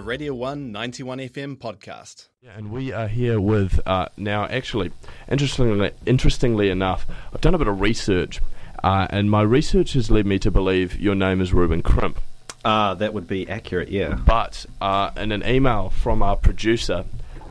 a 0.00 0.02
Radio 0.02 0.32
1 0.32 0.72
91 0.72 1.18
FM 1.18 1.58
podcast. 1.58 2.28
Yeah, 2.40 2.52
and 2.56 2.72
we 2.72 2.90
are 2.90 3.06
here 3.06 3.38
with 3.38 3.80
uh, 3.84 4.06
now. 4.16 4.46
Actually, 4.46 4.92
interestingly, 5.30 5.90
interestingly 6.06 6.70
enough, 6.70 7.06
I've 7.34 7.42
done 7.42 7.54
a 7.54 7.58
bit 7.58 7.68
of 7.68 7.82
research, 7.82 8.40
uh, 8.82 9.08
and 9.10 9.30
my 9.30 9.42
research 9.42 9.92
has 9.92 10.10
led 10.10 10.24
me 10.24 10.38
to 10.38 10.50
believe 10.50 10.98
your 10.98 11.14
name 11.14 11.42
is 11.42 11.52
Ruben 11.52 11.82
Crimp. 11.82 12.18
Uh, 12.64 12.94
that 12.94 13.12
would 13.12 13.26
be 13.26 13.46
accurate, 13.46 13.90
yeah. 13.90 14.14
But 14.14 14.64
uh, 14.80 15.10
in 15.18 15.32
an 15.32 15.46
email 15.46 15.90
from 15.90 16.22
our 16.22 16.36
producer, 16.36 17.04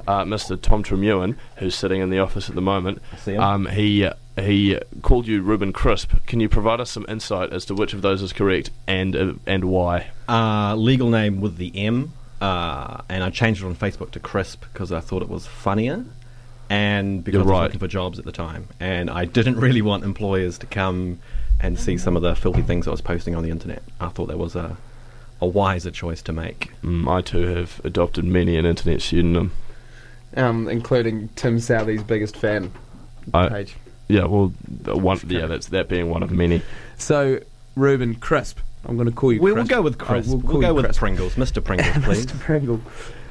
uh, 0.08 0.24
Mr. 0.24 0.60
Tom 0.60 0.82
Tremewen, 0.84 1.36
who's 1.58 1.76
sitting 1.76 2.02
in 2.02 2.10
the 2.10 2.18
office 2.18 2.50
at 2.50 2.56
the 2.56 2.62
moment, 2.62 3.00
um, 3.38 3.68
he 3.68 4.10
he 4.38 4.80
called 5.04 5.28
you 5.28 5.44
Ruben 5.44 5.72
Crisp. 5.72 6.14
Can 6.26 6.40
you 6.40 6.50
provide 6.50 6.80
us 6.82 6.90
some 6.90 7.06
insight 7.08 7.54
as 7.54 7.66
to 7.66 7.76
which 7.76 7.94
of 7.94 8.02
those 8.02 8.24
is 8.24 8.34
correct 8.34 8.72
and 8.88 9.16
uh, 9.16 9.34
and 9.46 9.66
why? 9.66 10.08
Uh, 10.28 10.76
legal 10.76 11.12
name 11.12 11.42
with 11.42 11.58
the 11.58 11.72
M, 11.78 12.14
uh, 12.42 13.02
and 13.10 13.24
I 13.24 13.29
changed 13.29 13.61
it 13.61 13.66
on 13.66 13.75
Facebook 13.75 14.11
to 14.11 14.20
Crisp 14.20 14.64
because 14.71 14.92
I 14.92 15.00
thought 15.00 15.21
it 15.21 15.29
was 15.29 15.46
funnier, 15.48 16.06
and 16.70 17.24
because 17.24 17.43
You're 17.43 17.54
I 17.54 17.60
was 17.60 17.64
looking 17.68 17.79
for 17.79 17.88
jobs 17.88 18.20
at 18.20 18.25
the 18.25 18.32
time, 18.32 18.68
and 18.79 19.10
I 19.10 19.25
didn't 19.25 19.57
really 19.60 19.82
want 19.82 20.04
employers 20.04 20.57
to 20.60 20.65
come 20.65 21.20
and 21.60 21.78
see 21.79 21.98
some 21.98 22.15
of 22.15 22.21
the 22.21 22.36
filthy 22.36 22.62
things 22.62 22.88
I 22.88 22.92
was 22.92 23.02
posting 23.02 23.36
on 23.36 23.43
the 23.43 23.50
internet. 23.50 23.84
I 24.00 24.07
thought 24.10 24.28
that 24.28 24.38
was 24.38 24.56
a 24.56 24.78
a 25.42 25.48
wiser 25.48 25.92
choice 25.92 26.21
to 26.24 26.34
make. 26.34 26.71
Mm, 26.84 27.10
I 27.10 27.21
too 27.21 27.48
have 27.48 27.79
adopted 27.84 28.25
many 28.25 28.57
an 28.57 28.65
internet 28.65 29.01
pseudonym. 29.01 29.51
um, 30.36 30.68
including 30.68 31.29
Tim 31.36 31.60
Southey's 31.60 32.03
biggest 32.03 32.36
fan 32.36 32.72
I, 33.34 33.48
page. 33.48 33.76
yeah, 34.08 34.26
well, 34.26 34.48
one, 34.86 35.20
yeah, 35.28 35.45
that's 35.45 35.67
that 35.67 35.88
being 35.88 36.09
one 36.09 36.23
of 36.23 36.31
many. 36.31 36.62
So, 36.98 37.40
Ruben 37.76 38.16
Crisp. 38.16 38.59
I'm 38.86 38.95
going 38.97 39.09
to 39.09 39.16
call 39.16 39.33
you 39.33 39.42
We, 39.42 39.52
we'll 39.52 39.66
go 39.66 39.81
with 39.81 40.02
Oh, 40.02 40.22
we'll 40.25 40.38
we'll 40.38 40.61
go 40.61 40.73
with 40.73 40.86
Crisp. 40.86 41.00
Pringles, 41.00 41.36
Mr. 41.36 41.64
Pringles, 41.64 41.92
please. 42.03 42.25
Mr. 42.25 42.39
Pringle. 42.39 42.81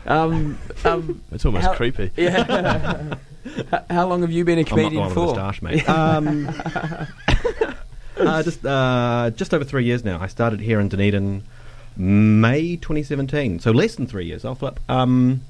Um, 0.07 0.59
um, 0.85 1.23
It's 1.33 1.45
almost 1.45 1.67
How- 1.67 1.75
creepy. 1.75 2.11
yeah. 2.17 3.15
How 3.91 4.07
long 4.07 4.21
have 4.23 4.31
you 4.31 4.45
been 4.45 4.59
a 4.59 4.61
I'm 4.61 4.65
not 4.67 4.69
comedian 4.69 5.01
one 5.01 5.09
with 5.09 5.17
a 5.17 5.21
for? 5.21 5.27
moustache, 5.35 5.63
mate. 5.63 5.89
Um, 5.89 6.49
uh, 8.19 8.43
just 8.43 8.65
uh, 8.67 9.31
just 9.35 9.55
over 9.55 9.65
three 9.65 9.85
years 9.85 10.05
now. 10.05 10.21
I 10.21 10.27
started 10.27 10.61
here 10.61 10.81
in 10.81 10.89
Dunedin 10.89 11.45
May 11.97 12.77
2017, 12.77 13.61
so 13.61 13.71
less 13.71 13.95
than 13.95 14.07
three 14.07 14.27
years. 14.27 14.45
I'll 14.45 14.55
flip. 14.55 14.81
Um, 14.89 15.43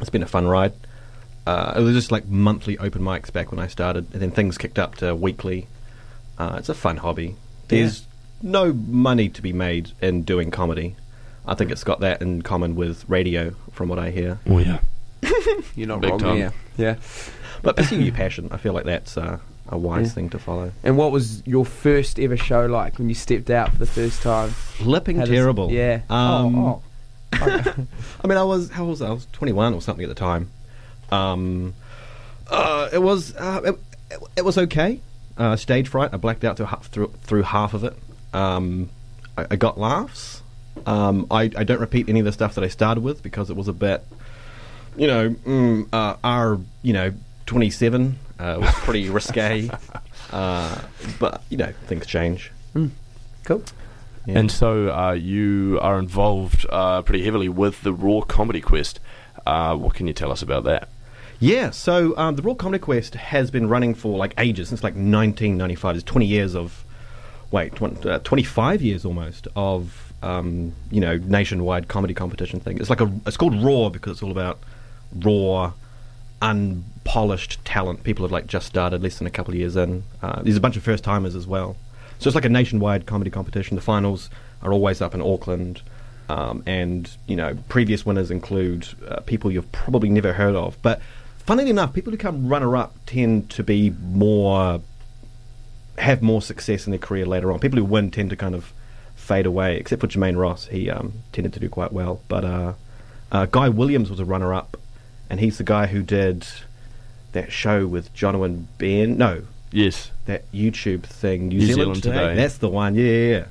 it's 0.00 0.10
been 0.10 0.22
a 0.22 0.26
fun 0.26 0.46
ride. 0.48 0.72
Uh, 1.46 1.74
it 1.76 1.80
was 1.80 1.94
just 1.94 2.10
like 2.10 2.26
monthly 2.26 2.76
open 2.78 3.02
mics 3.02 3.32
back 3.32 3.50
when 3.52 3.60
I 3.60 3.68
started, 3.68 4.12
and 4.12 4.20
then 4.22 4.30
things 4.30 4.58
kicked 4.58 4.78
up 4.78 4.96
to 4.96 5.14
weekly. 5.14 5.66
Uh, 6.38 6.56
it's 6.58 6.68
a 6.68 6.74
fun 6.74 6.96
hobby. 6.98 7.36
There's 7.68 8.06
no 8.42 8.72
money 8.72 9.28
to 9.28 9.42
be 9.42 9.52
made 9.52 9.92
in 10.00 10.22
doing 10.22 10.50
comedy. 10.50 10.96
I 11.46 11.54
think 11.54 11.70
it's 11.70 11.84
got 11.84 12.00
that 12.00 12.20
in 12.22 12.42
common 12.42 12.76
with 12.76 13.08
radio, 13.08 13.54
from 13.72 13.88
what 13.88 13.98
I 13.98 14.10
hear. 14.10 14.38
Oh 14.46 14.58
yeah. 14.58 14.80
You're 15.74 15.88
not 15.88 16.00
Big 16.00 16.10
wrong 16.10 16.18
time. 16.20 16.38
there. 16.38 16.52
Yeah. 16.76 16.94
But 17.62 17.76
pursue 17.76 18.00
your 18.00 18.14
passion. 18.14 18.48
I 18.52 18.56
feel 18.58 18.72
like 18.72 18.84
that's 18.84 19.16
uh, 19.16 19.38
a 19.68 19.76
wise 19.78 20.06
Yeah. 20.08 20.12
thing 20.12 20.30
to 20.30 20.38
follow. 20.38 20.72
And 20.84 20.96
what 20.96 21.10
was 21.10 21.42
your 21.46 21.64
first 21.64 22.18
ever 22.20 22.36
show 22.36 22.66
like 22.66 22.98
when 22.98 23.08
you 23.08 23.14
stepped 23.14 23.50
out 23.50 23.72
for 23.72 23.78
the 23.78 23.86
first 23.86 24.22
time? 24.22 24.50
Flipping 24.50 25.16
How 25.16 25.24
does- 25.24 25.30
terrible. 25.34 25.72
Yeah. 25.72 26.02
Um, 26.10 26.56
oh, 26.56 26.82
oh. 27.34 27.74
I 28.22 28.26
mean, 28.26 28.38
I 28.38 28.44
was 28.44 28.70
how 28.70 28.82
old 28.82 28.90
was 28.90 29.02
I? 29.02 29.08
I 29.08 29.12
was 29.12 29.26
21 29.32 29.74
or 29.74 29.80
something 29.82 30.04
at 30.04 30.08
the 30.08 30.14
time. 30.14 30.50
Um, 31.10 31.74
uh, 32.50 32.88
it 32.92 32.98
was 33.02 33.34
uh, 33.36 33.60
it, 33.64 33.78
it, 34.10 34.18
it 34.36 34.44
was 34.44 34.58
okay. 34.58 35.00
Uh, 35.36 35.56
stage 35.56 35.88
fright. 35.88 36.10
I 36.12 36.16
blacked 36.16 36.44
out 36.44 36.56
through 36.56 36.66
through, 36.84 37.12
through 37.22 37.42
half 37.42 37.74
of 37.74 37.84
it. 37.84 37.96
Um, 38.32 38.90
I, 39.36 39.46
I 39.52 39.56
got 39.56 39.78
laughs. 39.78 40.42
Um, 40.86 41.26
I, 41.30 41.42
I 41.42 41.64
don't 41.64 41.80
repeat 41.80 42.08
any 42.08 42.20
of 42.20 42.26
the 42.26 42.32
stuff 42.32 42.54
that 42.54 42.64
I 42.64 42.68
started 42.68 43.02
with 43.02 43.22
because 43.22 43.50
it 43.50 43.56
was 43.56 43.68
a 43.68 43.72
bit, 43.72 44.04
you 44.96 45.06
know, 45.06 45.30
mm, 45.30 45.88
uh, 45.92 46.16
R, 46.22 46.58
you 46.82 46.92
know, 46.92 47.12
27 47.46 48.18
uh, 48.38 48.58
was 48.60 48.74
pretty 48.74 49.10
risque. 49.10 49.70
Uh, 50.30 50.80
but 51.18 51.42
you 51.48 51.56
know, 51.56 51.72
things 51.86 52.06
change. 52.06 52.52
Cool. 53.44 53.62
Yeah. 54.26 54.38
And 54.38 54.52
so 54.52 54.94
uh, 54.94 55.12
you 55.12 55.78
are 55.80 55.98
involved 55.98 56.66
uh, 56.68 57.02
pretty 57.02 57.24
heavily 57.24 57.48
with 57.48 57.82
the 57.82 57.92
Raw 57.92 58.20
Comedy 58.20 58.60
Quest. 58.60 59.00
Uh, 59.46 59.74
what 59.74 59.94
can 59.94 60.06
you 60.06 60.12
tell 60.12 60.30
us 60.30 60.42
about 60.42 60.64
that? 60.64 60.90
Yeah, 61.40 61.70
so 61.70 62.16
um, 62.18 62.36
the 62.36 62.42
Raw 62.42 62.54
Comedy 62.54 62.82
Quest 62.82 63.14
has 63.14 63.50
been 63.50 63.68
running 63.68 63.94
for 63.94 64.18
like 64.18 64.34
ages, 64.36 64.68
since 64.68 64.82
like 64.82 64.94
1995. 64.94 65.96
It's 65.96 66.04
20 66.04 66.26
years 66.26 66.54
of, 66.54 66.84
wait, 67.50 67.80
uh, 67.82 68.18
25 68.18 68.82
years 68.82 69.04
almost 69.04 69.48
of, 69.56 70.12
um, 70.22 70.72
you 70.90 71.00
know, 71.00 71.16
nationwide 71.16 71.88
comedy 71.88 72.14
competition 72.14 72.60
thing. 72.60 72.78
It's 72.78 72.90
like 72.90 73.00
a, 73.00 73.10
it's 73.26 73.36
called 73.36 73.62
Raw 73.62 73.88
because 73.88 74.12
it's 74.12 74.22
all 74.22 74.30
about 74.30 74.58
raw, 75.14 75.72
unpolished 76.42 77.64
talent. 77.64 78.04
People 78.04 78.24
have 78.24 78.32
like 78.32 78.46
just 78.46 78.66
started, 78.66 79.02
less 79.02 79.18
than 79.18 79.26
a 79.26 79.30
couple 79.30 79.52
of 79.52 79.58
years 79.58 79.76
in. 79.76 80.04
Uh, 80.22 80.42
there's 80.42 80.56
a 80.56 80.60
bunch 80.60 80.76
of 80.76 80.82
first 80.82 81.04
timers 81.04 81.34
as 81.34 81.46
well. 81.46 81.76
So 82.18 82.28
it's 82.28 82.34
like 82.34 82.44
a 82.44 82.50
nationwide 82.50 83.06
comedy 83.06 83.30
competition. 83.30 83.76
The 83.76 83.82
finals 83.82 84.28
are 84.62 84.72
always 84.72 85.00
up 85.00 85.14
in 85.14 85.22
Auckland. 85.22 85.82
Um, 86.28 86.62
and 86.66 87.10
you 87.26 87.36
know, 87.36 87.56
previous 87.68 88.04
winners 88.04 88.30
include 88.30 88.86
uh, 89.08 89.20
people 89.20 89.50
you've 89.50 89.72
probably 89.72 90.10
never 90.10 90.34
heard 90.34 90.54
of. 90.54 90.76
But 90.82 91.00
funnily 91.38 91.70
enough, 91.70 91.94
people 91.94 92.10
who 92.10 92.18
come 92.18 92.48
runner-up 92.48 92.94
tend 93.06 93.48
to 93.50 93.62
be 93.62 93.90
more 93.90 94.82
have 95.98 96.22
more 96.22 96.40
success 96.42 96.86
in 96.86 96.90
their 96.92 96.98
career 96.98 97.26
later 97.26 97.52
on. 97.52 97.58
People 97.60 97.78
who 97.78 97.84
win 97.84 98.10
tend 98.10 98.30
to 98.30 98.36
kind 98.36 98.54
of 98.54 98.72
fade 99.16 99.46
away, 99.46 99.76
except 99.76 100.00
for 100.00 100.06
Jermaine 100.08 100.38
Ross. 100.38 100.66
He 100.66 100.88
um, 100.90 101.12
tended 101.32 101.52
to 101.54 101.60
do 101.60 101.68
quite 101.68 101.92
well. 101.92 102.20
But 102.28 102.44
uh, 102.44 102.72
uh, 103.32 103.46
Guy 103.46 103.68
Williams 103.68 104.08
was 104.10 104.20
a 104.20 104.24
runner-up, 104.24 104.76
and 105.28 105.38
he's 105.40 105.58
the 105.58 105.64
guy 105.64 105.86
who 105.86 106.02
did 106.02 106.46
that 107.32 107.52
show 107.52 107.86
with 107.86 108.12
John 108.14 108.34
and 108.42 108.78
Ben. 108.78 109.18
No, 109.18 109.42
Yes. 109.70 110.10
that 110.26 110.50
YouTube 110.52 111.02
thing, 111.02 111.48
New, 111.48 111.58
New 111.58 111.66
Zealand, 111.66 111.76
Zealand 111.96 112.02
today. 112.02 112.18
Today. 112.28 112.34
That's 112.36 112.58
the 112.58 112.68
one. 112.70 112.94
Yeah, 112.94 113.04
yeah, 113.04 113.28
yeah. 113.38 113.44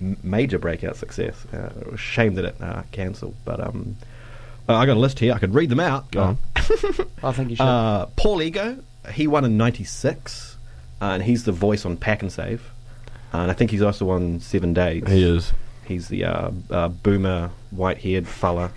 M- 0.00 0.16
major 0.24 0.58
breakout 0.58 0.96
success. 0.96 1.36
Uh, 1.52 1.70
was 1.84 1.94
a 1.94 1.96
shame 1.98 2.34
that 2.34 2.44
it 2.46 2.56
uh, 2.60 2.82
cancelled, 2.90 3.36
but 3.44 3.60
um, 3.60 3.96
uh, 4.68 4.74
I 4.74 4.86
got 4.86 4.96
a 4.96 5.00
list 5.00 5.20
here. 5.20 5.32
I 5.34 5.38
could 5.38 5.54
read 5.54 5.68
them 5.70 5.78
out. 5.78 6.10
Go 6.10 6.20
on. 6.22 6.38
I 7.22 7.30
think 7.32 7.50
you 7.50 7.56
should. 7.56 7.62
Uh, 7.62 8.06
Paul 8.16 8.42
Ego, 8.42 8.78
he 9.12 9.28
won 9.28 9.44
in 9.44 9.56
'96, 9.56 10.56
uh, 11.02 11.14
and 11.14 11.22
he's 11.22 11.44
the 11.44 11.52
voice 11.52 11.84
on 11.84 11.96
Pak'nSave. 11.96 12.60
Uh, 13.34 13.38
and 13.38 13.50
I 13.50 13.54
think 13.54 13.70
he's 13.70 13.82
also 13.82 14.08
on 14.10 14.40
Seven 14.40 14.72
Days. 14.72 15.02
He 15.08 15.22
is. 15.22 15.52
He's 15.84 16.08
the 16.08 16.24
uh, 16.24 16.50
uh, 16.70 16.88
boomer, 16.88 17.50
white-haired 17.72 18.26
fella. 18.28 18.70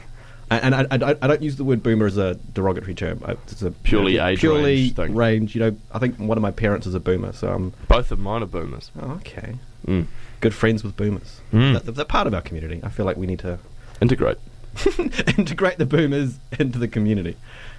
And, 0.49 0.75
and 0.75 1.03
I, 1.03 1.11
I, 1.11 1.15
I 1.21 1.27
don't 1.27 1.41
use 1.41 1.55
the 1.55 1.63
word 1.63 1.81
boomer 1.83 2.05
as 2.05 2.17
a 2.17 2.35
derogatory 2.53 2.93
term. 2.95 3.21
It's 3.27 3.61
a 3.61 3.71
Purely 3.71 4.13
you 4.13 4.17
know, 4.19 4.27
age 4.27 4.39
purely 4.39 4.63
range 4.63 4.95
thing. 4.95 5.15
range. 5.15 5.55
You 5.55 5.61
know, 5.61 5.77
I 5.91 5.99
think 5.99 6.17
one 6.17 6.37
of 6.37 6.41
my 6.41 6.51
parents 6.51 6.85
is 6.87 6.93
a 6.95 6.99
boomer, 6.99 7.33
so 7.33 7.47
I'm 7.51 7.73
Both 7.87 8.11
of 8.11 8.19
mine 8.19 8.43
are 8.43 8.47
boomers. 8.47 8.91
oh, 9.01 9.11
okay. 9.13 9.55
Mm. 9.87 10.05
Good 10.41 10.53
friends 10.53 10.83
with 10.83 10.95
boomers. 10.97 11.41
Mm. 11.53 11.81
They're, 11.83 11.93
they're 11.93 12.05
part 12.05 12.27
of 12.27 12.33
our 12.33 12.41
community. 12.41 12.79
I 12.83 12.89
feel 12.89 13.05
like 13.05 13.17
we 13.17 13.27
need 13.27 13.39
to 13.39 13.59
Integrate. 14.01 14.37
integrate 15.37 15.77
the 15.77 15.85
boomers 15.85 16.39
into 16.59 16.79
the 16.79 16.87
community. 16.87 17.35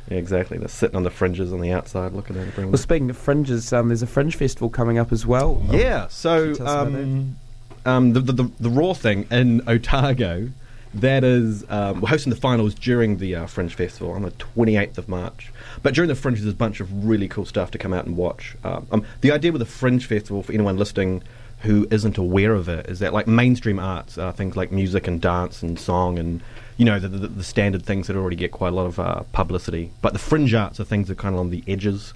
Yeah, 0.08 0.18
exactly. 0.18 0.58
They're 0.58 0.68
sitting 0.68 0.96
on 0.96 1.02
the 1.02 1.10
fringes 1.10 1.52
on 1.52 1.60
the 1.60 1.72
outside, 1.72 2.12
looking 2.12 2.36
at 2.36 2.56
well, 2.56 2.76
speaking 2.76 3.10
of 3.10 3.16
fringes, 3.16 3.72
um, 3.72 3.88
there's 3.88 4.02
a 4.02 4.06
fringe 4.06 4.36
festival 4.36 4.68
coming 4.68 4.98
up 4.98 5.12
as 5.12 5.26
well. 5.26 5.64
Yeah. 5.70 6.06
So 6.08 6.38
Can 6.38 6.48
you 6.48 6.54
tell 6.56 6.66
us 6.66 6.88
about 6.88 7.02
um, 7.02 7.36
um, 7.84 8.12
the, 8.12 8.20
the 8.20 8.32
the 8.32 8.50
the 8.60 8.70
raw 8.70 8.92
thing 8.92 9.26
in 9.30 9.62
Otago, 9.68 10.50
that 10.94 11.24
is 11.24 11.64
um, 11.68 12.00
we're 12.00 12.08
hosting 12.08 12.30
the 12.30 12.40
finals 12.40 12.74
during 12.74 13.18
the 13.18 13.34
uh, 13.34 13.46
Fringe 13.46 13.74
Festival 13.74 14.12
on 14.12 14.22
the 14.22 14.30
28th 14.30 14.98
of 14.98 15.08
March. 15.08 15.52
But 15.82 15.94
during 15.94 16.08
the 16.08 16.14
Fringe, 16.14 16.38
there's 16.40 16.52
a 16.52 16.56
bunch 16.56 16.80
of 16.80 17.06
really 17.06 17.28
cool 17.28 17.44
stuff 17.44 17.70
to 17.72 17.78
come 17.78 17.92
out 17.92 18.06
and 18.06 18.16
watch. 18.16 18.56
Um, 18.64 18.86
um, 18.92 19.06
the 19.20 19.32
idea 19.32 19.52
with 19.52 19.60
the 19.60 19.66
Fringe 19.66 20.06
Festival, 20.06 20.42
for 20.42 20.52
anyone 20.52 20.76
listening 20.76 21.22
who 21.60 21.86
isn't 21.90 22.18
aware 22.18 22.54
of 22.54 22.68
it, 22.68 22.86
is 22.86 22.98
that 22.98 23.12
like 23.12 23.26
mainstream 23.26 23.78
arts, 23.78 24.18
uh, 24.18 24.32
things 24.32 24.56
like 24.56 24.70
music 24.70 25.06
and 25.06 25.20
dance 25.20 25.62
and 25.62 25.78
song 25.78 26.18
and 26.18 26.41
you 26.76 26.84
know 26.84 26.98
the, 26.98 27.08
the, 27.08 27.28
the 27.28 27.44
standard 27.44 27.84
things 27.84 28.06
that 28.06 28.16
already 28.16 28.36
get 28.36 28.53
quite 28.53 28.72
a 28.72 28.76
lot 28.76 28.86
of 28.86 28.98
uh, 28.98 29.22
publicity. 29.32 29.91
But 30.03 30.12
the 30.12 30.18
fringe 30.18 30.53
arts 30.54 30.78
are 30.80 30.84
things 30.84 31.08
that 31.08 31.18
are 31.18 31.22
kind 31.22 31.34
of 31.34 31.41
on 31.41 31.50
the 31.50 31.64
edges. 31.66 32.12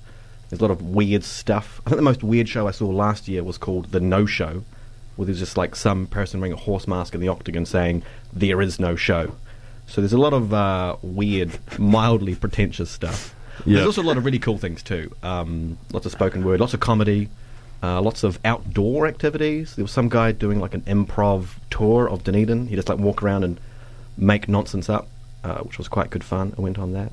There's 0.48 0.60
a 0.60 0.64
lot 0.64 0.70
of 0.70 0.82
weird 0.82 1.24
stuff. 1.24 1.80
I 1.86 1.90
think 1.90 1.96
the 1.96 2.02
most 2.02 2.22
weird 2.22 2.48
show 2.48 2.66
I 2.68 2.72
saw 2.72 2.88
last 2.88 3.28
year 3.28 3.42
was 3.42 3.56
called 3.56 3.92
The 3.92 4.00
No 4.00 4.26
Show, 4.26 4.64
where 5.16 5.26
there's 5.26 5.38
just 5.38 5.56
like 5.56 5.76
some 5.76 6.06
person 6.06 6.40
wearing 6.40 6.52
a 6.52 6.56
horse 6.56 6.88
mask 6.88 7.14
in 7.14 7.20
the 7.20 7.28
octagon 7.28 7.64
saying, 7.64 8.02
There 8.32 8.60
is 8.60 8.78
no 8.78 8.96
show. 8.96 9.36
So 9.86 10.00
there's 10.00 10.12
a 10.12 10.18
lot 10.18 10.32
of 10.32 10.52
uh, 10.52 10.96
weird, 11.02 11.58
mildly 11.78 12.34
pretentious 12.34 12.90
stuff. 12.90 13.34
There's 13.66 13.86
also 13.86 14.02
a 14.02 14.04
lot 14.04 14.16
of 14.16 14.24
really 14.24 14.38
cool 14.38 14.58
things 14.58 14.82
too. 14.82 15.14
Um, 15.22 15.78
lots 15.92 16.06
of 16.06 16.12
spoken 16.12 16.44
word, 16.44 16.60
lots 16.60 16.74
of 16.74 16.80
comedy, 16.80 17.28
uh, 17.82 18.00
lots 18.02 18.22
of 18.24 18.38
outdoor 18.44 19.06
activities. 19.06 19.74
There 19.76 19.84
was 19.84 19.92
some 19.92 20.08
guy 20.08 20.32
doing 20.32 20.60
like 20.60 20.74
an 20.74 20.82
improv 20.82 21.48
tour 21.70 22.08
of 22.08 22.24
Dunedin. 22.24 22.66
He 22.68 22.76
just 22.76 22.88
like 22.88 22.98
walk 22.98 23.22
around 23.22 23.44
and 23.44 23.58
make 24.16 24.48
nonsense 24.48 24.88
up, 24.90 25.08
uh, 25.44 25.58
which 25.58 25.78
was 25.78 25.88
quite 25.88 26.10
good 26.10 26.22
fun. 26.24 26.52
I 26.58 26.60
went 26.60 26.78
on 26.78 26.92
that. 26.92 27.12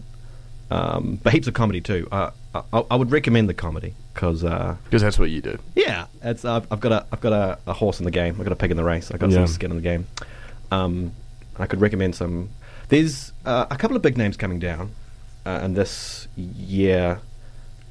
Um, 0.70 1.20
but 1.24 1.32
heaps 1.32 1.48
of 1.48 1.54
comedy 1.54 1.80
too. 1.80 2.08
Uh, 2.12 2.32
I, 2.74 2.84
I 2.92 2.96
would 2.96 3.12
recommend 3.12 3.48
the 3.48 3.54
comedy 3.54 3.94
because 4.14 4.44
uh, 4.44 4.76
Because 4.84 5.02
that's 5.02 5.18
what 5.18 5.30
you 5.30 5.42
do. 5.42 5.58
yeah, 5.76 6.08
it's 6.22 6.44
uh, 6.44 6.60
I've 6.70 6.80
got 6.82 6.92
a 6.92 7.06
I've 7.12 7.22
got 7.22 7.32
a, 7.34 7.58
a 7.68 7.74
horse 7.74 8.00
in 8.00 8.06
the 8.06 8.12
game. 8.12 8.36
I've 8.38 8.44
got 8.44 8.52
a 8.52 8.56
pig 8.58 8.72
in 8.72 8.78
the 8.78 8.84
race. 8.84 9.10
I've 9.12 9.20
got 9.20 9.30
Yeah. 9.30 9.38
some 9.38 9.48
skin 9.48 9.72
in 9.72 9.78
the 9.78 9.84
game. 9.84 10.08
Um, 10.72 11.14
I 11.58 11.68
could 11.68 11.80
recommend 11.80 12.16
some. 12.16 12.50
There's 12.90 13.32
uh, 13.46 13.68
a 13.72 13.78
couple 13.78 13.96
of 13.96 14.02
big 14.04 14.18
names 14.18 14.36
coming 14.36 14.60
down 14.60 14.92
uh, 15.46 15.62
in 15.64 15.74
this 15.76 16.28
year. 16.36 17.22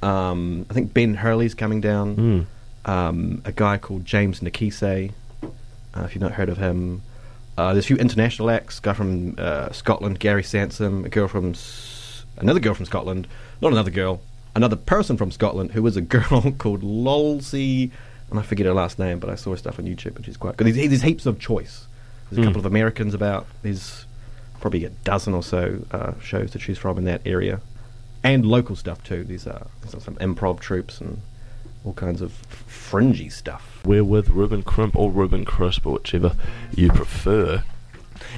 Um, 0.02 0.66
I 0.68 0.74
think 0.74 0.92
Ben 0.92 1.14
Hurley's 1.14 1.54
coming 1.54 1.80
down. 1.80 2.16
Mm. 2.16 2.46
Um, 2.86 3.42
a 3.44 3.52
guy 3.52 3.78
called 3.78 4.04
James 4.04 4.40
Nokise, 4.40 5.10
uh, 5.42 6.02
if 6.04 6.14
you've 6.14 6.22
not 6.22 6.32
heard 6.32 6.48
of 6.48 6.56
him. 6.58 7.02
Uh, 7.58 7.72
there's 7.72 7.84
a 7.84 7.88
few 7.88 7.96
international 7.96 8.48
acts. 8.50 8.80
Guy 8.80 8.92
from 8.92 9.34
uh, 9.38 9.70
Scotland, 9.72 10.18
Gary 10.20 10.42
Sansom. 10.44 11.04
A 11.04 11.08
girl 11.08 11.26
from 11.28 11.50
S- 11.50 12.24
another 12.36 12.60
girl 12.60 12.74
from 12.74 12.84
Scotland. 12.86 13.26
Not 13.60 13.72
another 13.72 13.90
girl. 13.90 14.20
Another 14.54 14.76
person 14.76 15.16
from 15.16 15.30
Scotland 15.30 15.72
who 15.72 15.84
is 15.86 15.96
a 15.96 16.00
girl 16.16 16.52
called 16.58 16.82
Lolsey, 16.82 17.90
and 18.30 18.38
I 18.38 18.42
forget 18.42 18.66
her 18.66 18.72
last 18.74 18.98
name, 18.98 19.18
but 19.18 19.30
I 19.30 19.34
saw 19.34 19.50
her 19.50 19.56
stuff 19.56 19.78
on 19.78 19.86
YouTube, 19.86 20.16
and 20.16 20.24
she's 20.24 20.36
quite 20.36 20.56
good. 20.56 20.66
There's, 20.66 20.76
there's 20.88 21.02
heaps 21.02 21.26
of 21.26 21.38
choice. 21.40 21.86
There's 22.30 22.38
a 22.38 22.40
Mm. 22.42 22.44
couple 22.46 22.60
of 22.60 22.66
Americans 22.66 23.14
about. 23.14 23.46
There's 23.62 24.04
probably 24.60 24.84
a 24.84 24.90
dozen 24.90 25.32
or 25.34 25.42
so 25.42 25.84
uh, 25.92 26.12
shows 26.20 26.50
to 26.52 26.58
choose 26.58 26.78
from 26.78 26.98
in 26.98 27.04
that 27.04 27.22
area, 27.24 27.60
and 28.22 28.44
local 28.46 28.76
stuff 28.76 29.02
too. 29.02 29.22
Uh, 29.22 29.58
there's 29.80 30.04
some 30.04 30.16
improv 30.16 30.60
troops 30.60 31.00
and 31.00 31.20
all 31.86 31.92
kinds 31.94 32.20
of 32.20 32.32
fringy 32.66 33.28
stuff. 33.28 33.80
We're 33.84 34.04
with 34.04 34.28
Ruben 34.30 34.62
Crimp 34.62 34.96
or 34.96 35.10
Ruben 35.10 35.44
Crisp, 35.44 35.86
or 35.86 35.94
whichever 35.94 36.34
you 36.74 36.88
prefer. 36.90 37.62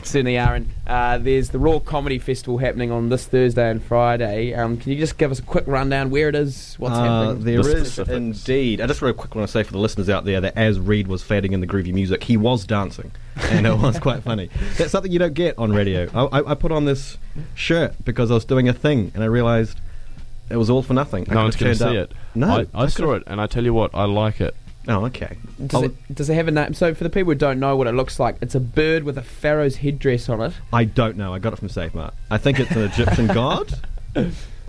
Certainly, 0.02 0.36
Aaron. 0.36 0.70
Uh, 0.86 1.18
there's 1.18 1.50
the 1.50 1.58
Raw 1.58 1.78
Comedy 1.78 2.18
Festival 2.18 2.58
happening 2.58 2.90
on 2.90 3.08
this 3.08 3.26
Thursday 3.26 3.70
and 3.70 3.82
Friday. 3.82 4.52
Um, 4.52 4.76
can 4.76 4.92
you 4.92 4.98
just 4.98 5.16
give 5.18 5.30
us 5.30 5.38
a 5.38 5.42
quick 5.42 5.64
rundown 5.66 6.10
where 6.10 6.28
it 6.28 6.34
is, 6.34 6.74
what's 6.78 6.94
Uh, 6.96 7.02
happening? 7.02 7.44
There 7.44 7.62
The 7.62 7.70
is 7.76 7.92
specifics. 7.92 8.10
indeed. 8.16 8.80
I 8.80 8.86
just 8.86 9.00
real 9.02 9.12
quick 9.14 9.34
want 9.34 9.46
to 9.48 9.52
say 9.52 9.62
for 9.62 9.72
the 9.72 9.78
listeners 9.78 10.08
out 10.10 10.24
there 10.24 10.40
that 10.40 10.56
as 10.56 10.78
Reed 10.78 11.06
was 11.06 11.22
fading 11.22 11.52
in 11.52 11.60
the 11.60 11.66
groovy 11.66 11.92
music, 11.92 12.24
he 12.24 12.36
was 12.36 12.64
dancing, 12.66 13.12
and 13.50 13.66
it 13.66 13.78
was 13.78 13.98
quite 13.98 14.22
funny. 14.24 14.50
That's 14.76 14.90
something 14.90 15.10
you 15.10 15.18
don't 15.20 15.34
get 15.34 15.56
on 15.58 15.72
radio. 15.72 16.08
I, 16.12 16.40
I, 16.40 16.50
I 16.50 16.54
put 16.54 16.70
on 16.72 16.84
this 16.84 17.16
shirt 17.54 17.94
because 18.04 18.30
I 18.30 18.34
was 18.34 18.44
doing 18.44 18.68
a 18.68 18.74
thing, 18.74 19.10
and 19.14 19.22
I 19.22 19.26
realised 19.26 19.80
it 20.50 20.56
was 20.56 20.70
all 20.70 20.82
for 20.82 20.94
nothing. 20.94 21.24
I 21.30 21.34
no 21.34 21.40
could 21.40 21.42
one's 21.44 21.56
going 21.56 21.72
to 21.72 21.78
see 21.78 21.84
up- 21.84 22.10
it. 22.10 22.12
No, 22.34 22.48
I, 22.48 22.66
I 22.74 22.84
I 22.84 22.86
saw 22.86 23.12
it, 23.12 23.22
and 23.26 23.40
I 23.40 23.46
tell 23.46 23.64
you 23.64 23.74
what, 23.74 23.94
I 23.94 24.04
like 24.04 24.40
it. 24.40 24.54
Oh, 24.86 25.04
okay. 25.06 25.36
Does, 25.66 25.82
it, 25.82 26.14
does 26.14 26.30
it 26.30 26.34
have 26.34 26.48
a 26.48 26.50
name? 26.50 26.72
So, 26.72 26.94
for 26.94 27.04
the 27.04 27.10
people 27.10 27.32
who 27.32 27.38
don't 27.38 27.60
know 27.60 27.76
what 27.76 27.86
it 27.86 27.92
looks 27.92 28.18
like, 28.18 28.36
it's 28.40 28.54
a 28.54 28.60
bird 28.60 29.04
with 29.04 29.18
a 29.18 29.22
pharaoh's 29.22 29.76
headdress 29.76 30.30
on 30.30 30.40
it. 30.40 30.54
I 30.72 30.84
don't 30.84 31.18
know. 31.18 31.34
I 31.34 31.38
got 31.38 31.52
it 31.52 31.56
from 31.56 31.68
SaveMart. 31.68 32.12
I 32.30 32.38
think 32.38 32.58
it's 32.58 32.70
an 32.70 32.82
Egyptian 32.84 33.26
god. 33.34 33.74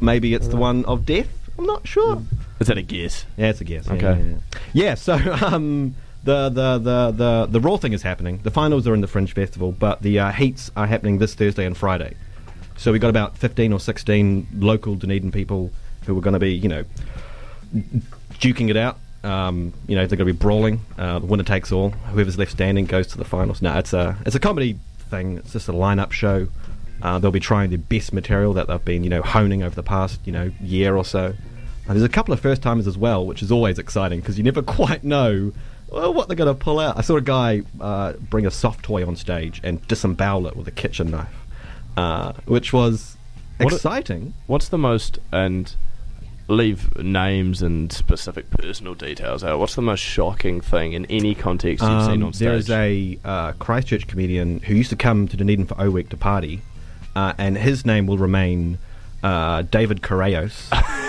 Maybe 0.01 0.33
it's 0.33 0.47
the 0.49 0.57
one 0.57 0.83
of 0.85 1.05
death. 1.05 1.29
I'm 1.57 1.65
not 1.65 1.87
sure. 1.87 2.21
Is 2.59 2.67
that 2.67 2.77
a 2.77 2.81
guess? 2.81 3.25
Yeah, 3.37 3.49
it's 3.49 3.61
a 3.61 3.63
guess. 3.63 3.87
yeah, 3.87 3.93
Okay. 3.93 4.03
Yeah, 4.19 4.25
yeah. 4.25 4.35
Yeah, 4.73 4.95
so 4.95 5.13
um, 5.41 5.95
the, 6.23 6.49
the, 6.49 6.77
the, 6.79 7.11
the, 7.11 7.47
the 7.51 7.59
Raw 7.61 7.77
thing 7.77 7.93
is 7.93 8.01
happening. 8.01 8.39
The 8.43 8.51
finals 8.51 8.87
are 8.87 8.93
in 8.93 9.01
the 9.01 9.07
Fringe 9.07 9.33
Festival, 9.33 9.71
but 9.71 10.01
the 10.01 10.19
uh, 10.19 10.31
heats 10.31 10.69
are 10.75 10.87
happening 10.87 11.19
this 11.19 11.33
Thursday 11.33 11.65
and 11.65 11.77
Friday. 11.77 12.15
So 12.79 12.93
we 12.93 12.99
got 12.99 13.09
about 13.09 13.37
15 13.37 13.73
or 13.73 13.79
16 13.79 14.47
local 14.57 14.95
Dunedin 14.95 15.31
people 15.31 15.69
who 16.05 16.17
are 16.17 16.21
going 16.21 16.33
to 16.33 16.39
be, 16.39 16.53
you 16.53 16.69
know, 16.69 16.85
duking 18.39 18.69
it 18.69 18.77
out. 18.77 18.97
Um, 19.21 19.73
you 19.85 19.97
know, 19.97 20.07
they're 20.07 20.17
going 20.17 20.27
to 20.27 20.33
be 20.33 20.39
brawling. 20.39 20.79
Uh, 20.97 21.19
the 21.19 21.25
winner 21.25 21.43
takes 21.43 21.73
all. 21.73 21.89
Whoever's 21.89 22.37
left 22.37 22.51
standing 22.51 22.85
goes 22.85 23.07
to 23.07 23.17
the 23.17 23.25
finals. 23.25 23.61
No, 23.61 23.77
it's 23.77 23.91
a 23.91 24.17
it's 24.25 24.35
a 24.35 24.39
comedy 24.39 24.79
thing. 25.09 25.39
It's 25.39 25.51
just 25.51 25.67
a 25.67 25.73
line-up 25.73 26.13
show. 26.13 26.47
Uh, 27.01 27.19
they'll 27.19 27.31
be 27.31 27.41
trying 27.41 27.69
their 27.69 27.79
best 27.79 28.13
material 28.13 28.53
that 28.53 28.67
they've 28.67 28.85
been, 28.85 29.03
you 29.03 29.09
know, 29.09 29.21
honing 29.21 29.61
over 29.61 29.75
the 29.75 29.83
past, 29.83 30.21
you 30.23 30.31
know, 30.31 30.49
year 30.61 30.95
or 30.95 31.03
so. 31.03 31.25
And 31.25 31.97
there's 31.97 32.03
a 32.03 32.07
couple 32.07 32.33
of 32.33 32.39
first 32.39 32.61
timers 32.61 32.87
as 32.87 32.97
well, 32.97 33.25
which 33.25 33.43
is 33.43 33.51
always 33.51 33.77
exciting 33.77 34.21
because 34.21 34.37
you 34.37 34.43
never 34.45 34.61
quite 34.79 35.03
know 35.03 35.51
well, 35.89 36.13
what 36.13 36.29
they're 36.29 36.37
going 36.37 36.55
to 36.55 36.63
pull 36.63 36.79
out. 36.79 36.97
I 36.97 37.01
saw 37.01 37.17
a 37.17 37.21
guy 37.21 37.63
uh, 37.81 38.13
bring 38.13 38.45
a 38.45 38.51
soft 38.51 38.83
toy 38.83 39.05
on 39.05 39.17
stage 39.17 39.59
and 39.65 39.85
disembowel 39.87 40.47
it 40.47 40.55
with 40.55 40.67
a 40.67 40.71
kitchen 40.71 41.11
knife, 41.11 41.35
uh, 41.97 42.33
which 42.45 42.71
was 42.73 43.17
What 43.57 43.71
a- 43.71 43.75
exciting. 43.75 44.33
What's 44.47 44.69
the 44.69 44.77
most 44.77 45.19
and 45.31 45.73
leave 46.47 46.97
names 46.97 47.61
and 47.61 47.91
specific 47.91 48.49
personal 48.49 48.95
details 48.95 49.43
out? 49.43 49.59
What's 49.59 49.75
the 49.75 49.81
most 49.83 49.99
shocking 49.99 50.61
thing 50.61 50.93
in 50.93 51.05
any 51.05 51.35
context 51.35 51.83
you've 51.83 52.03
seen 52.05 52.21
Um, 52.21 52.27
on 52.27 52.33
stage? 52.33 52.45
There 52.47 52.55
is 52.55 52.69
a 52.71 53.19
uh, 53.23 53.51
Christchurch 53.53 54.07
comedian 54.07 54.59
who 54.61 54.73
used 54.73 54.89
to 54.89 54.95
come 54.95 55.27
to 55.27 55.37
Dunedin 55.37 55.65
for 55.67 55.79
O 55.79 55.89
Week 55.91 56.09
to 56.09 56.17
party, 56.17 56.61
uh, 57.15 57.33
and 57.37 57.57
his 57.57 57.85
name 57.85 58.07
will 58.07 58.17
remain 58.17 58.79
uh, 59.21 59.61
David 59.63 60.01
Correos. 60.01 60.69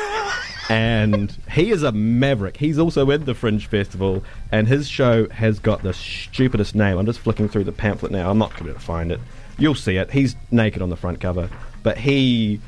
and 0.71 1.37
he 1.51 1.71
is 1.71 1.83
a 1.83 1.91
maverick. 1.93 2.57
He's 2.57 2.79
also 2.79 3.11
in 3.11 3.25
the 3.25 3.35
Fringe 3.35 3.67
Festival, 3.67 4.23
and 4.53 4.69
his 4.69 4.89
show 4.89 5.29
has 5.31 5.59
got 5.59 5.83
the 5.83 5.93
stupidest 5.93 6.75
name. 6.77 6.97
I'm 6.97 7.07
just 7.07 7.19
flicking 7.19 7.49
through 7.49 7.65
the 7.65 7.73
pamphlet 7.73 8.13
now. 8.13 8.31
I'm 8.31 8.39
not 8.39 8.57
going 8.57 8.73
to 8.73 8.79
find 8.79 9.11
it. 9.11 9.21
You'll 9.59 9.75
see 9.75 9.97
it. 9.97 10.11
He's 10.13 10.37
naked 10.53 10.81
on 10.81 10.89
the 10.89 10.97
front 10.97 11.21
cover, 11.21 11.51
but 11.83 11.99
he 11.99 12.61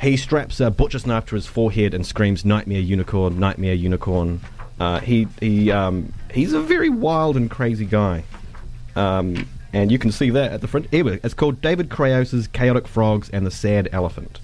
he 0.00 0.16
straps 0.16 0.58
a 0.60 0.70
butcher's 0.70 1.06
knife 1.06 1.26
to 1.26 1.36
his 1.36 1.46
forehead 1.46 1.94
and 1.94 2.04
screams 2.04 2.44
"Nightmare 2.44 2.80
Unicorn, 2.80 3.38
Nightmare 3.38 3.74
Unicorn." 3.74 4.40
Uh, 4.80 4.98
he 4.98 5.28
he 5.40 5.70
um, 5.70 6.12
he's 6.32 6.52
a 6.52 6.60
very 6.60 6.90
wild 6.90 7.36
and 7.36 7.48
crazy 7.48 7.84
guy, 7.86 8.24
um, 8.96 9.48
and 9.72 9.92
you 9.92 9.98
can 10.00 10.10
see 10.10 10.30
that 10.30 10.52
at 10.52 10.60
the 10.60 10.66
front. 10.66 10.90
We- 10.90 11.20
it's 11.22 11.34
called 11.34 11.60
David 11.62 11.88
Correos's 11.88 12.48
Chaotic 12.48 12.88
Frogs 12.88 13.30
and 13.30 13.46
the 13.46 13.52
Sad 13.52 13.88
Elephant. 13.92 14.40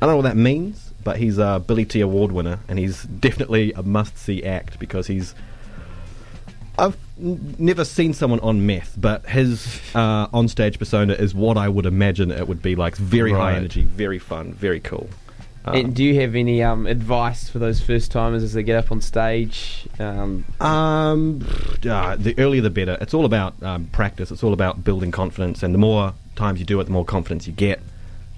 I 0.00 0.06
don't 0.06 0.14
know 0.14 0.16
what 0.16 0.22
that 0.22 0.36
means, 0.38 0.89
but 1.04 1.16
he's 1.16 1.38
a 1.38 1.62
Billy 1.66 1.84
T 1.84 2.00
Award 2.00 2.32
winner, 2.32 2.60
and 2.68 2.78
he's 2.78 3.04
definitely 3.04 3.72
a 3.72 3.82
must-see 3.82 4.44
act 4.44 4.78
because 4.78 5.06
he's. 5.06 5.34
I've 6.78 6.96
n- 7.20 7.56
never 7.58 7.84
seen 7.84 8.12
someone 8.14 8.40
on 8.40 8.64
meth, 8.66 8.94
but 8.96 9.26
his 9.26 9.80
uh, 9.94 10.28
on-stage 10.32 10.78
persona 10.78 11.12
is 11.12 11.34
what 11.34 11.58
I 11.58 11.68
would 11.68 11.84
imagine 11.86 12.30
it 12.30 12.48
would 12.48 12.62
be 12.62 12.74
like. 12.74 12.96
Very 12.96 13.32
high 13.32 13.54
energy, 13.54 13.84
very 13.84 14.18
fun, 14.18 14.54
very 14.54 14.80
cool. 14.80 15.08
Um, 15.64 15.74
And 15.74 15.94
do 15.94 16.02
you 16.02 16.18
have 16.20 16.34
any 16.34 16.62
um, 16.62 16.86
advice 16.86 17.50
for 17.50 17.58
those 17.58 17.82
first 17.82 18.10
timers 18.10 18.42
as 18.42 18.54
they 18.54 18.62
get 18.62 18.76
up 18.76 18.90
on 18.90 19.02
stage? 19.02 19.86
Um, 19.98 20.44
Um, 20.58 21.46
uh, 21.86 22.16
the 22.16 22.34
earlier 22.38 22.62
the 22.62 22.70
better. 22.70 22.96
It's 23.00 23.12
all 23.12 23.26
about 23.26 23.62
um, 23.62 23.86
practice. 23.92 24.30
It's 24.30 24.42
all 24.42 24.54
about 24.54 24.82
building 24.82 25.10
confidence, 25.10 25.62
and 25.62 25.74
the 25.74 25.78
more 25.78 26.14
times 26.34 26.60
you 26.60 26.64
do 26.64 26.80
it, 26.80 26.84
the 26.84 26.92
more 26.92 27.04
confidence 27.04 27.46
you 27.46 27.52
get. 27.52 27.82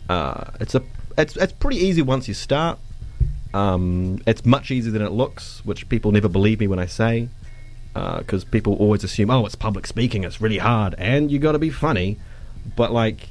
Uh, 0.08 0.50
it's 0.58 0.74
a 0.74 0.82
it's 1.18 1.36
it's 1.36 1.52
pretty 1.52 1.78
easy 1.78 2.02
once 2.02 2.28
you 2.28 2.34
start. 2.34 2.78
Um, 3.54 4.22
it's 4.26 4.46
much 4.46 4.70
easier 4.70 4.92
than 4.92 5.02
it 5.02 5.12
looks, 5.12 5.60
which 5.64 5.88
people 5.88 6.10
never 6.12 6.28
believe 6.28 6.60
me 6.60 6.66
when 6.66 6.78
I 6.78 6.86
say, 6.86 7.28
because 7.92 8.44
people 8.44 8.74
always 8.76 9.04
assume, 9.04 9.30
oh, 9.30 9.44
it's 9.44 9.54
public 9.54 9.86
speaking, 9.86 10.24
it's 10.24 10.40
really 10.40 10.58
hard, 10.58 10.94
and 10.96 11.30
you 11.30 11.38
got 11.38 11.52
to 11.52 11.58
be 11.58 11.70
funny. 11.70 12.18
But 12.76 12.92
like, 12.92 13.28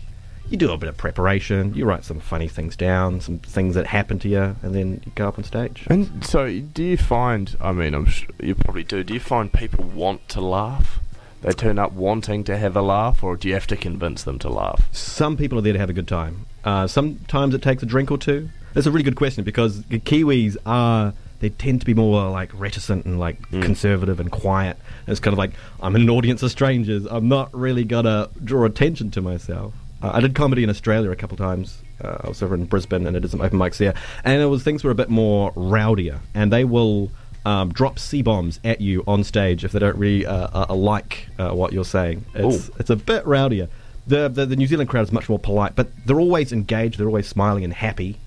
you 0.50 0.58
do 0.58 0.72
a 0.72 0.77
bit 0.77 0.89
of 0.89 0.98
preparation, 0.98 1.74
you 1.74 1.86
write 1.86 2.03
some 2.03 2.20
funny 2.20 2.48
things 2.48 2.75
down, 2.75 3.22
some 3.22 3.39
things 3.39 3.74
that 3.75 3.88
happen 3.88 4.20
to 4.20 4.29
you, 4.29 4.55
and 4.62 4.75
then 4.75 5.01
you 5.05 5.12
go 5.15 5.27
up 5.27 5.38
on 5.39 5.44
stage. 5.44 5.88
And 5.89 6.24
so, 6.24 6.60
do 6.60 6.84
you 6.84 6.98
find? 6.98 7.55
I 7.60 7.72
mean, 7.72 7.96
I'm 7.96 8.05
sure 8.05 8.29
you 8.41 8.53
probably 8.53 8.84
do. 8.84 9.03
Do 9.03 9.13
you 9.13 9.20
find 9.20 9.51
people 9.51 9.86
want 9.86 10.29
to 10.29 10.41
laugh? 10.41 11.00
They 11.41 11.53
turn 11.53 11.79
up 11.79 11.94
wanting 11.94 12.44
to 12.44 12.58
have 12.58 12.75
a 12.75 12.84
laugh, 12.84 13.24
or 13.24 13.36
do 13.36 13.48
you 13.48 13.55
have 13.55 13.65
to 13.67 13.75
convince 13.75 14.22
them 14.22 14.38
to 14.39 14.50
laugh? 14.50 14.88
Some 14.91 15.36
people 15.38 15.58
are 15.58 15.62
there 15.62 15.74
to 15.74 15.79
have 15.79 15.89
a 15.89 15.94
good 15.94 16.08
time. 16.08 16.46
Uh, 16.63 16.88
sometimes 16.88 17.53
it 17.53 17.62
takes 17.62 17.82
a 17.84 17.86
drink 17.86 18.12
or 18.12 18.18
two. 18.18 18.50
That's 18.74 18.88
a 18.88 18.91
really 18.91 19.03
good 19.03 19.15
question 19.15 19.44
because 19.44 19.84
the 19.84 20.00
Kiwis 20.00 20.58
are 20.65 21.13
they 21.39 21.50
tend 21.50 21.80
to 21.80 21.86
be 21.88 21.94
more 21.96 22.30
like 22.30 22.51
reticent 22.53 23.06
and 23.06 23.20
like 23.20 23.41
Mm. 23.50 23.63
conservative 23.63 24.20
and 24.20 24.32
quiet. 24.32 24.77
it's 25.08 25.20
kind 25.20 25.34
of 25.34 25.39
like 25.39 25.51
I'm 25.82 25.96
in 25.96 26.03
an 26.03 26.10
audience 26.10 26.44
of 26.44 26.51
strangers. 26.51 27.06
I'm 27.10 27.27
not 27.27 27.50
really 27.53 27.84
gonna 27.84 28.30
draw 28.44 28.63
attention 28.65 29.10
to 29.12 29.22
myself. 29.22 29.74
Uh, 30.03 30.12
I 30.13 30.20
did 30.20 30.36
comedy 30.36 30.63
in 30.63 30.70
Australia 30.70 31.10
a 31.12 31.15
couple 31.15 31.38
times. 31.38 31.80
Uh, 32.03 32.18
I 32.24 32.27
was 32.30 32.41
over 32.44 32.53
in 32.56 32.65
Brisbane 32.65 33.06
and 33.08 33.15
I 33.18 33.20
did 33.20 33.30
some 33.32 33.41
open 33.41 33.58
mics 33.60 33.77
there, 33.77 33.94
and 34.24 34.41
it 34.41 34.46
was 34.46 34.63
things 34.63 34.84
were 34.84 34.91
a 34.91 34.96
bit 34.96 35.10
more 35.10 35.51
rowdier, 35.53 36.20
and 36.36 36.51
they 36.53 36.63
will. 36.63 37.12
Um, 37.44 37.70
drop 37.74 37.98
C 37.98 38.22
bombs 38.22 38.60
at 38.63 38.82
you 38.82 39.03
on 39.08 39.24
stage 39.24 39.65
if 39.65 39.72
they 39.72 39.80
don't 39.80 39.98
really 39.98 40.27
uh, 40.27 40.65
uh, 40.70 40.75
like 40.75 41.27
uh, 41.39 41.50
what 41.50 41.74
you're 41.74 41.84
saying. 41.84 42.24
It's, 42.36 42.70
Ooh. 42.70 42.74
it's 42.77 42.91
a 42.91 42.96
bit 42.96 43.25
rowdier. 43.25 43.68
The, 44.12 44.27
the 44.27 44.46
the 44.46 44.56
New 44.58 44.68
Zealand 44.68 44.89
crowd 44.89 45.03
is 45.03 45.12
much 45.13 45.30
more 45.30 45.39
polite, 45.39 45.74
but 45.75 45.88
they're 46.06 46.20
always 46.20 46.51
engaged. 46.51 47.00
They're 47.00 47.08
always 47.08 47.27
smiling 47.27 47.63
and 47.63 47.74
happy. 47.74 48.18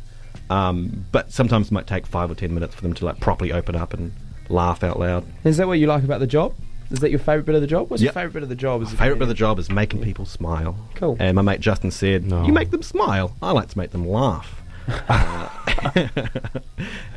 Um, 0.49 1.05
but 1.13 1.31
sometimes 1.31 1.67
it 1.67 1.73
might 1.73 1.87
take 1.87 2.07
five 2.07 2.31
or 2.31 2.35
ten 2.35 2.55
minutes 2.55 2.75
for 2.75 2.81
them 2.81 2.95
to 2.95 3.05
like 3.05 3.21
properly 3.21 3.53
open 3.53 3.77
up 3.77 3.93
and 3.93 4.13
laugh 4.49 4.83
out 4.83 4.99
loud. 4.99 5.25
is 5.45 5.59
that 5.59 5.67
what 5.67 5.79
you 5.79 5.87
like 5.87 6.03
about 6.03 6.21
the 6.21 6.27
job? 6.27 6.55
Is 6.91 7.01
that 7.01 7.11
your 7.11 7.19
favourite 7.19 7.45
bit 7.47 7.55
of 7.55 7.61
the 7.61 7.67
job? 7.67 7.91
What's 7.91 8.03
Yep. 8.03 8.15
your 8.15 8.23
favourite 8.23 8.33
bit 8.35 8.43
of 8.45 8.49
the 8.49 8.55
job? 8.55 8.81
Is 8.83 8.93
My 8.93 8.99
favorite 8.99 9.17
bit 9.19 9.23
of 9.25 9.29
the 9.29 9.35
job 9.35 9.59
is 9.59 9.71
making 9.71 10.01
people 10.03 10.25
smile. 10.27 10.77
Cool. 10.95 11.17
And 11.21 11.35
my 11.35 11.43
mate 11.43 11.61
Justin 11.61 11.91
said, 11.91 12.25
No. 12.25 12.45
"You 12.47 12.53
make 12.55 12.71
them 12.71 12.83
smile. 12.83 13.37
I 13.43 13.53
like 13.53 13.69
to 13.69 13.79
make 13.79 13.91
them 13.91 14.09
laugh." 14.09 14.63
Uh, 15.09 15.49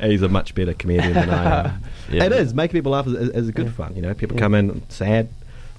he's 0.00 0.22
a 0.22 0.28
much 0.28 0.54
better 0.54 0.74
comedian 0.74 1.12
than 1.14 1.30
I 1.30 1.60
am. 1.68 1.82
Yeah. 2.10 2.24
It 2.24 2.32
is 2.32 2.54
making 2.54 2.72
people 2.78 2.92
laugh 2.92 3.06
is, 3.06 3.12
is, 3.14 3.28
is 3.30 3.48
a 3.48 3.52
good 3.52 3.72
fun. 3.74 3.94
You 3.96 4.02
know, 4.02 4.14
people 4.14 4.38
come 4.38 4.54
in 4.54 4.82
sad, 4.88 5.28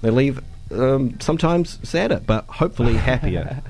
they 0.02 0.10
leave 0.10 0.40
um, 0.70 1.18
sometimes 1.20 1.78
sadder, 1.88 2.20
but 2.24 2.44
hopefully 2.46 2.94
happier. 3.10 3.62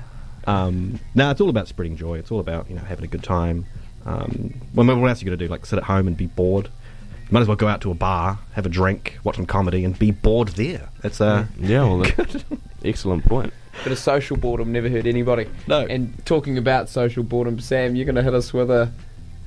um, 0.47 0.99
no, 1.15 1.31
it's 1.31 1.41
all 1.41 1.49
about 1.49 1.67
spreading 1.67 1.97
joy. 1.97 2.17
It's 2.19 2.31
all 2.31 2.39
about 2.39 2.69
you 2.69 2.75
know 2.75 2.81
having 2.83 3.05
a 3.05 3.07
good 3.07 3.23
time. 3.23 3.65
Um, 4.05 4.53
well, 4.73 4.85
what 4.99 5.07
else 5.09 5.19
are 5.21 5.25
you 5.25 5.29
going 5.29 5.37
to 5.39 5.45
do? 5.45 5.49
Like 5.51 5.65
sit 5.65 5.77
at 5.77 5.83
home 5.85 6.07
and 6.07 6.17
be 6.17 6.25
bored? 6.27 6.65
You 6.65 7.33
might 7.35 7.41
as 7.41 7.47
well 7.47 7.55
go 7.57 7.67
out 7.67 7.81
to 7.81 7.91
a 7.91 7.93
bar, 7.95 8.39
have 8.53 8.65
a 8.65 8.69
drink, 8.69 9.17
watch 9.23 9.35
some 9.37 9.45
comedy, 9.45 9.85
and 9.85 9.97
be 9.97 10.11
bored 10.11 10.49
there. 10.49 10.89
It's 11.03 11.21
uh, 11.21 11.45
Yeah, 11.59 11.83
well, 11.83 11.99
that- 11.99 12.43
excellent 12.83 13.25
point. 13.25 13.53
Bit 13.85 13.93
of 13.93 13.99
social 13.99 14.35
boredom 14.35 14.71
never 14.73 14.89
hurt 14.89 15.05
anybody. 15.05 15.47
No. 15.65 15.85
And 15.85 16.25
talking 16.25 16.57
about 16.57 16.89
social 16.89 17.23
boredom, 17.23 17.59
Sam, 17.61 17.95
you're 17.95 18.05
going 18.05 18.15
to 18.15 18.23
hit 18.23 18.33
us 18.33 18.51
with 18.51 18.69
a 18.69 18.91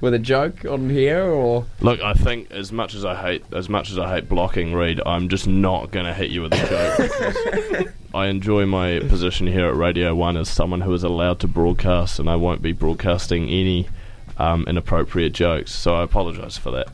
with 0.05 0.15
a 0.15 0.19
joke 0.21 0.65
on 0.65 0.89
here, 0.91 1.23
or 1.25 1.67
Look, 1.81 2.01
I 2.01 2.13
think 2.15 2.51
as 2.53 2.71
much 2.71 2.95
as 2.95 3.05
I 3.05 3.15
hate 3.21 3.45
as 3.53 3.69
much 3.69 3.91
as 3.91 3.99
I 3.99 4.15
hate 4.15 4.29
blocking 4.29 4.73
Reed, 4.73 5.01
I'm 5.05 5.29
just 5.29 5.47
not 5.49 5.91
going 5.91 6.07
to 6.07 6.15
hit 6.15 6.31
you 6.31 6.43
with 6.43 6.53
a 6.55 7.75
joke. 7.79 7.95
I 8.15 8.27
enjoy 8.27 8.65
my 8.67 9.01
position 9.01 9.49
here 9.49 9.67
at 9.67 9.75
Radio 9.75 10.15
One 10.15 10.37
as 10.37 10.49
someone 10.49 10.83
who 10.83 10.93
is 10.95 11.03
allowed 11.03 11.41
to 11.41 11.49
broadcast, 11.49 12.21
and 12.21 12.31
I 12.31 12.37
won't 12.37 12.63
be 12.63 12.71
broadcasting 12.73 13.49
any 13.49 13.89
um, 14.39 14.65
inappropriate 14.69 15.33
jokes. 15.33 15.73
So 15.73 15.97
I 15.97 16.05
apologise 16.05 16.57
for 16.57 16.71
that. 16.73 16.89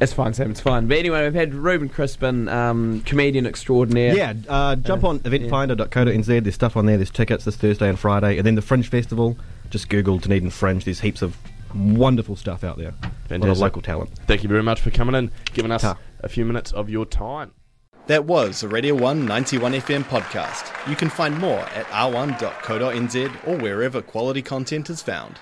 it's 0.00 0.12
fine, 0.12 0.32
Sam. 0.34 0.50
It's 0.52 0.60
fine. 0.60 0.86
But 0.86 0.98
anyway, 0.98 1.24
we've 1.24 1.34
had 1.34 1.54
Ruben 1.54 1.88
Crispin, 1.88 2.48
um, 2.48 3.00
comedian 3.00 3.46
extraordinaire. 3.46 4.14
Yeah, 4.14 4.34
uh, 4.48 4.76
jump 4.76 5.02
Uh, 5.02 5.08
on 5.08 5.18
eventfinda.co.nz. 5.20 6.42
There's 6.42 6.54
stuff 6.54 6.76
on 6.76 6.86
there. 6.86 6.96
There's 6.98 7.10
tickets 7.10 7.44
this 7.44 7.56
Thursday 7.56 7.88
and 7.88 7.98
Friday. 7.98 8.36
And 8.38 8.46
then 8.46 8.54
the 8.54 8.62
Fringe 8.62 8.88
Festival. 8.88 9.36
Just 9.70 9.88
Google 9.88 10.18
Dunedin 10.18 10.50
Fringe. 10.50 10.84
There's 10.84 11.00
heaps 11.00 11.20
of 11.20 11.36
wonderful 11.74 12.36
stuff 12.36 12.64
out 12.64 12.78
there. 12.78 12.94
A 13.30 13.38
lot 13.38 13.48
of 13.50 13.58
local 13.58 13.82
talent. 13.82 14.10
Thank 14.26 14.42
you 14.42 14.48
very 14.48 14.62
much 14.62 14.80
for 14.80 14.90
coming 14.90 15.14
in, 15.14 15.30
giving 15.52 15.70
us 15.70 15.82
Ta. 15.82 15.96
a 16.20 16.28
few 16.28 16.44
minutes 16.44 16.72
of 16.72 16.88
your 16.88 17.04
time. 17.04 17.52
That 18.06 18.24
was 18.24 18.62
a 18.62 18.68
Radio 18.68 18.94
191 18.94 19.72
FM 19.74 20.02
podcast. 20.04 20.72
You 20.88 20.96
can 20.96 21.10
find 21.10 21.36
more 21.38 21.58
at 21.58 21.84
r1.co.nz 21.86 23.46
or 23.46 23.58
wherever 23.58 24.00
quality 24.00 24.40
content 24.40 24.88
is 24.88 25.02
found. 25.02 25.38